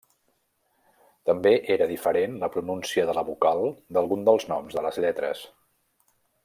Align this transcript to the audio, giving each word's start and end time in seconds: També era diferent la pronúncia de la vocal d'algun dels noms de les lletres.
També 1.29 1.51
era 1.75 1.87
diferent 1.91 2.39
la 2.45 2.49
pronúncia 2.57 3.05
de 3.11 3.15
la 3.19 3.25
vocal 3.29 3.63
d'algun 3.97 4.27
dels 4.31 4.51
noms 4.55 4.79
de 4.79 4.87
les 4.89 5.03
lletres. 5.05 5.45